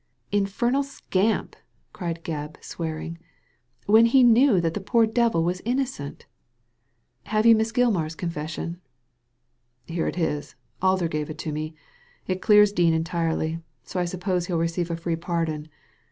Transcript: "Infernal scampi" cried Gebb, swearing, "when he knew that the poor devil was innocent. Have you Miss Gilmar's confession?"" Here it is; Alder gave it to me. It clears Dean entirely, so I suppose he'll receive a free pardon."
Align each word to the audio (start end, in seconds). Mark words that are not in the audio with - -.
"Infernal 0.31 0.81
scampi" 0.81 1.53
cried 1.93 2.23
Gebb, 2.23 2.57
swearing, 2.63 3.19
"when 3.85 4.07
he 4.07 4.23
knew 4.23 4.59
that 4.59 4.73
the 4.73 4.81
poor 4.81 5.05
devil 5.05 5.43
was 5.43 5.61
innocent. 5.63 6.25
Have 7.25 7.45
you 7.45 7.55
Miss 7.55 7.71
Gilmar's 7.71 8.15
confession?"" 8.15 8.81
Here 9.85 10.07
it 10.07 10.17
is; 10.17 10.55
Alder 10.81 11.07
gave 11.07 11.29
it 11.29 11.37
to 11.37 11.51
me. 11.51 11.75
It 12.25 12.41
clears 12.41 12.71
Dean 12.71 12.95
entirely, 12.95 13.59
so 13.83 13.99
I 13.99 14.05
suppose 14.05 14.47
he'll 14.47 14.57
receive 14.57 14.89
a 14.89 14.95
free 14.97 15.15
pardon." 15.17 15.67